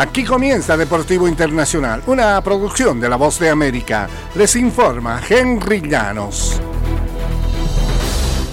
Aquí 0.00 0.24
comienza 0.24 0.78
Deportivo 0.78 1.28
Internacional, 1.28 2.02
una 2.06 2.40
producción 2.40 2.98
de 2.98 3.06
La 3.10 3.16
Voz 3.16 3.38
de 3.38 3.50
América. 3.50 4.08
Les 4.34 4.56
informa 4.56 5.20
Henry 5.28 5.82
Llanos. 5.82 6.58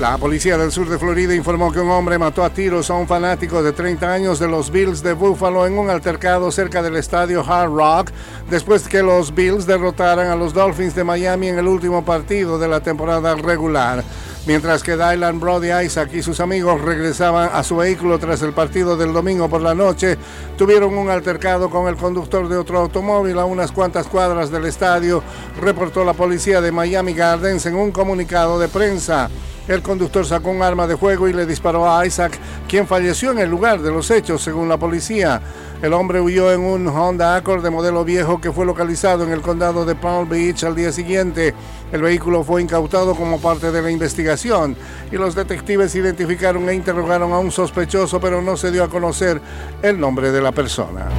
La 0.02 0.18
policía 0.18 0.58
del 0.58 0.74
sur 0.74 0.90
de 0.90 1.00
Florida 1.00 1.34
informó 1.34 1.72
que 1.72 1.80
un 1.80 1.90
hombre 1.90 2.18
mató 2.18 2.44
a 2.44 2.50
tiros 2.50 2.90
a 2.90 2.96
un 2.96 3.08
fanático 3.08 3.64
de 3.64 3.72
30 3.72 4.12
años 4.12 4.40
de 4.40 4.50
los 4.50 4.70
Bills 4.70 5.02
de 5.02 5.14
Buffalo 5.14 5.66
en 5.66 5.80
un 5.80 5.90
altercado 5.90 6.52
cerca 6.52 6.82
del 6.82 6.98
estadio 6.98 7.42
Hard 7.42 7.72
Rock, 7.72 8.12
después 8.50 8.86
que 8.86 9.02
los 9.02 9.34
Bills 9.34 9.66
derrotaran 9.66 10.28
a 10.28 10.36
los 10.36 10.54
Dolphins 10.54 10.96
de 10.96 11.06
Miami 11.06 11.48
en 11.48 11.60
el 11.60 11.68
último 11.68 12.04
partido 12.04 12.60
de 12.60 12.68
la 12.68 12.82
temporada 12.82 13.36
regular. 13.36 14.04
Mientras 14.48 14.82
que 14.82 14.96
Dylan 14.96 15.42
Brody 15.42 15.74
Isaac 15.74 16.12
y 16.14 16.24
sus 16.24 16.40
amigos 16.40 16.80
regresaban 16.80 17.50
a 17.52 17.64
su 17.64 17.76
vehículo 17.76 18.18
tras 18.18 18.42
el 18.44 18.54
partido 18.54 18.96
del 18.96 19.12
domingo 19.12 19.50
por 19.50 19.62
la 19.62 19.76
noche, 19.76 20.18
tuvieron 20.58 20.98
un 20.98 21.10
altercado 21.10 21.70
con 21.70 21.90
el 21.90 21.98
conductor 21.98 22.48
de 22.48 22.56
otro 22.56 22.80
automóvil 22.80 23.38
a 23.40 23.44
unas 23.44 23.74
cuantas 23.74 24.08
cuadras 24.08 24.50
del 24.50 24.64
estadio, 24.64 25.22
reportó 25.60 26.06
la 26.06 26.14
policía 26.14 26.62
de 26.62 26.72
Miami 26.72 27.14
Gardens 27.14 27.66
en 27.66 27.76
un 27.76 27.92
comunicado 27.92 28.58
de 28.58 28.70
prensa. 28.70 29.30
El 29.68 29.82
conductor 29.82 30.26
sacó 30.26 30.50
un 30.50 30.62
arma 30.62 30.88
de 30.88 30.96
fuego 30.96 31.28
y 31.28 31.34
le 31.34 31.46
disparó 31.46 31.92
a 31.92 32.06
Isaac, 32.06 32.40
quien 32.70 32.88
falleció 32.88 33.32
en 33.32 33.40
el 33.40 33.50
lugar 33.50 33.82
de 33.82 33.92
los 33.92 34.10
hechos, 34.10 34.42
según 34.42 34.70
la 34.70 34.78
policía. 34.78 35.42
El 35.82 35.94
hombre 35.94 36.22
huyó 36.22 36.54
en 36.54 36.62
un 36.62 36.88
Honda 36.88 37.36
Accord 37.36 37.62
de 37.62 37.70
modelo 37.70 38.06
viejo 38.06 38.40
que 38.40 38.52
fue 38.52 38.66
localizado 38.66 39.26
en 39.26 39.32
el 39.32 39.42
condado 39.42 39.86
de 39.86 39.94
Palm 39.94 40.30
Beach 40.30 40.64
al 40.64 40.76
día 40.76 40.94
siguiente. 40.94 41.54
El 41.92 42.02
vehículo 42.02 42.44
fue 42.44 42.62
incautado 42.62 43.14
como 43.14 43.42
parte 43.42 43.72
de 43.72 43.82
la 43.82 43.92
investigación 43.92 44.78
y 45.12 45.18
los 45.18 45.36
detectives 45.36 45.94
identificaron 45.96 46.68
e 46.70 46.74
interrogaron 46.74 47.34
a 47.34 47.40
un 47.40 47.52
sospechoso, 47.52 48.22
pero 48.22 48.42
no 48.42 48.56
se 48.56 48.72
dio 48.72 48.86
a 48.86 48.90
conocer 48.90 49.42
el 49.82 50.00
nombre 50.00 50.32
de 50.32 50.42
la 50.42 50.54
persona. 50.54 51.10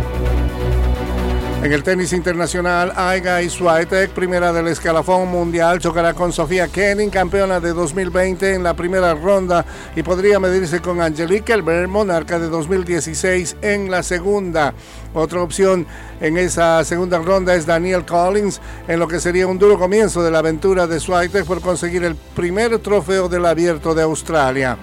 En 1.61 1.73
el 1.73 1.83
tenis 1.83 2.13
internacional, 2.13 2.93
Aiga 2.95 3.41
Swiatek, 3.51 4.13
primera 4.13 4.53
del 4.53 4.69
escalafón 4.69 5.29
mundial, 5.29 5.81
chocará 5.81 6.15
con 6.15 6.33
Sofía 6.33 6.69
Kenin, 6.69 7.11
campeona 7.11 7.59
de 7.59 7.73
2020 7.73 8.55
en 8.55 8.63
la 8.63 8.75
primera 8.75 9.13
ronda 9.15 9.67
y 9.97 10.05
podría 10.05 10.39
medirse 10.39 10.81
con 10.81 11.01
Angelique 11.01 11.43
Kerber, 11.43 11.89
monarca 11.89 12.39
de 12.39 12.49
2016 12.49 13.57
en 13.61 13.91
la 13.91 14.05
segunda. 14.05 14.73
Otra 15.13 15.43
opción 15.43 15.85
en 16.21 16.39
esa 16.39 16.85
segunda 16.85 17.19
ronda 17.19 17.57
es 17.57 17.67
Daniel 17.67 18.07
Collins, 18.07 18.61
en 18.87 19.01
lo 19.01 19.09
que 19.09 19.19
sería 19.19 19.49
un 19.49 19.59
duro 19.59 19.81
comienzo 19.81 20.23
de 20.23 20.31
la 20.31 20.39
aventura 20.39 20.87
de 20.87 21.01
Swiatek 21.01 21.45
por 21.45 21.61
conseguir 21.61 22.05
el 22.05 22.15
primer 22.15 22.79
trofeo 22.79 23.29
del 23.29 23.45
Abierto 23.45 23.97
de 23.97 24.03
Australia. 24.03 24.79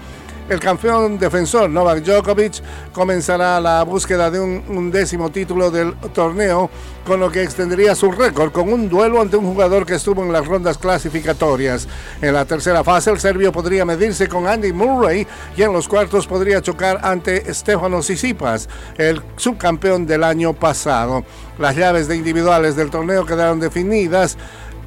El 0.47 0.59
campeón 0.59 1.17
defensor 1.17 1.67
Novak 1.71 2.03
Djokovic 2.03 2.61
comenzará 2.93 3.59
la 3.59 3.81
búsqueda 3.83 4.29
de 4.29 4.39
un, 4.39 4.91
décimo 4.91 5.31
título 5.31 5.71
del 5.71 5.95
torneo, 6.13 6.69
con 7.03 7.19
lo 7.19 7.31
que 7.31 7.41
extendería 7.41 7.95
su 7.95 8.11
récord 8.11 8.51
con 8.51 8.71
un 8.71 8.87
duelo 8.87 9.21
ante 9.21 9.37
un 9.37 9.45
jugador 9.45 9.87
que 9.87 9.95
estuvo 9.95 10.23
en 10.23 10.31
las 10.31 10.45
rondas 10.45 10.77
clasificatorias. 10.77 11.87
En 12.21 12.35
la 12.35 12.45
tercera 12.45 12.83
fase, 12.83 13.09
el 13.09 13.19
serbio 13.19 13.51
podría 13.51 13.85
medirse 13.85 14.27
con 14.27 14.45
Andy 14.45 14.71
Murray 14.71 15.25
y 15.57 15.63
en 15.63 15.73
los 15.73 15.87
cuartos 15.87 16.27
podría 16.27 16.61
chocar 16.61 16.99
ante 17.01 17.51
Stefanos 17.51 18.05
Tsitsipas, 18.05 18.69
el 18.99 19.23
subcampeón 19.37 20.05
del 20.05 20.23
año 20.23 20.53
pasado. 20.53 21.23
Las 21.57 21.75
llaves 21.75 22.07
de 22.07 22.17
individuales 22.17 22.75
del 22.75 22.91
torneo 22.91 23.25
quedaron 23.25 23.59
definidas 23.59 24.37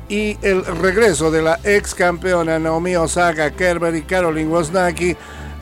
y 0.09 0.39
el 0.41 0.65
regreso 0.65 1.33
de 1.33 1.43
la 1.43 1.59
ex 1.65 1.95
campeona 1.95 2.61
Naomi 2.61 2.95
Osaka, 2.97 3.51
Kerber 3.51 3.95
y 3.97 4.03
Caroline 4.03 4.51
Wozniacki 4.51 5.17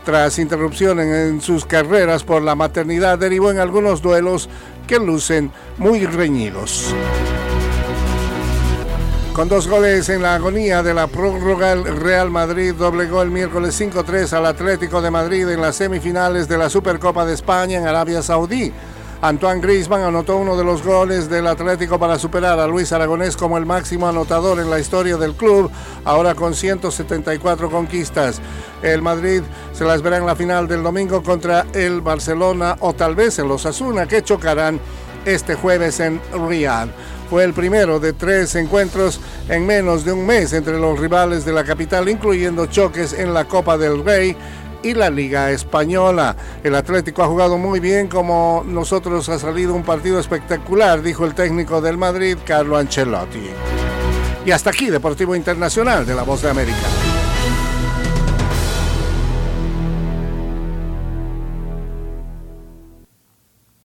tras 0.06 0.38
interrupción 0.38 1.00
en 1.00 1.40
sus 1.40 1.66
carreras 1.66 2.22
por 2.22 2.40
la 2.40 2.54
maternidad, 2.54 3.18
derivó 3.18 3.50
en 3.50 3.58
algunos 3.58 4.00
duelos 4.00 4.48
que 4.86 5.00
lucen 5.00 5.50
muy 5.78 6.06
reñidos. 6.06 6.94
Con 9.32 9.48
dos 9.48 9.66
goles 9.66 10.08
en 10.08 10.22
la 10.22 10.36
agonía 10.36 10.84
de 10.84 10.94
la 10.94 11.08
prórroga, 11.08 11.72
el 11.72 11.84
Real 11.84 12.30
Madrid 12.30 12.72
doblegó 12.72 13.20
el 13.20 13.32
miércoles 13.32 13.78
5-3 13.80 14.32
al 14.32 14.46
Atlético 14.46 15.02
de 15.02 15.10
Madrid 15.10 15.48
en 15.48 15.60
las 15.60 15.74
semifinales 15.74 16.46
de 16.46 16.56
la 16.56 16.70
Supercopa 16.70 17.26
de 17.26 17.34
España 17.34 17.76
en 17.76 17.88
Arabia 17.88 18.22
Saudí. 18.22 18.72
Antoine 19.22 19.60
Griezmann 19.60 20.02
anotó 20.02 20.36
uno 20.36 20.56
de 20.56 20.64
los 20.64 20.82
goles 20.82 21.30
del 21.30 21.46
Atlético 21.46 21.98
para 21.98 22.18
superar 22.18 22.60
a 22.60 22.66
Luis 22.66 22.92
Aragonés 22.92 23.36
como 23.36 23.56
el 23.56 23.64
máximo 23.64 24.06
anotador 24.06 24.60
en 24.60 24.68
la 24.68 24.78
historia 24.78 25.16
del 25.16 25.32
club, 25.32 25.70
ahora 26.04 26.34
con 26.34 26.54
174 26.54 27.70
conquistas. 27.70 28.40
El 28.82 29.00
Madrid 29.00 29.42
se 29.72 29.84
las 29.84 30.02
verá 30.02 30.18
en 30.18 30.26
la 30.26 30.36
final 30.36 30.68
del 30.68 30.82
domingo 30.82 31.22
contra 31.22 31.66
el 31.72 32.02
Barcelona 32.02 32.76
o 32.80 32.92
tal 32.92 33.14
vez 33.14 33.38
en 33.38 33.48
los 33.48 33.64
Asuna 33.64 34.06
que 34.06 34.22
chocarán 34.22 34.78
este 35.24 35.54
jueves 35.54 35.98
en 36.00 36.20
Riyadh. 36.32 36.90
Fue 37.30 37.42
el 37.42 37.54
primero 37.54 37.98
de 37.98 38.12
tres 38.12 38.54
encuentros 38.54 39.20
en 39.48 39.66
menos 39.66 40.04
de 40.04 40.12
un 40.12 40.24
mes 40.24 40.52
entre 40.52 40.78
los 40.78 41.00
rivales 41.00 41.44
de 41.44 41.52
la 41.52 41.64
capital, 41.64 42.08
incluyendo 42.08 42.66
choques 42.66 43.12
en 43.14 43.34
la 43.34 43.46
Copa 43.46 43.76
del 43.76 44.04
Rey 44.04 44.36
y 44.82 44.94
la 44.94 45.10
Liga 45.10 45.50
Española. 45.50 46.36
El 46.62 46.74
Atlético 46.74 47.22
ha 47.22 47.28
jugado 47.28 47.58
muy 47.58 47.80
bien 47.80 48.08
como 48.08 48.64
nosotros 48.66 49.28
ha 49.28 49.38
salido 49.38 49.74
un 49.74 49.82
partido 49.82 50.18
espectacular, 50.18 51.02
dijo 51.02 51.24
el 51.24 51.34
técnico 51.34 51.80
del 51.80 51.96
Madrid, 51.96 52.36
Carlo 52.44 52.76
Ancelotti. 52.76 53.50
Y 54.44 54.50
hasta 54.50 54.70
aquí, 54.70 54.90
Deportivo 54.90 55.34
Internacional 55.34 56.06
de 56.06 56.14
la 56.14 56.22
Voz 56.22 56.42
de 56.42 56.50
América. 56.50 57.15